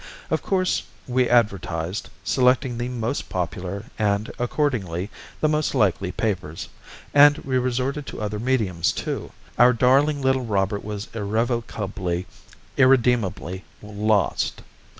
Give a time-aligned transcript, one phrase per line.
[0.31, 6.69] Of course, we advertised, selecting the most popular and, accordingly, the most likely papers,
[7.13, 9.11] and we resorted to other mediums, too, but, alas!
[9.13, 9.59] it was hopeless.
[9.59, 12.25] Our darling little Robert was irrevocably,
[12.77, 14.63] irredeemably lost.